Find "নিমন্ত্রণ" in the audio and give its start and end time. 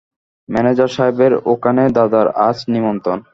2.73-3.17